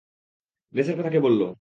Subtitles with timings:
[0.73, 1.47] রেসের কথা কে বললো।